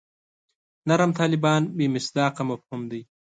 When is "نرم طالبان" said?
0.87-1.61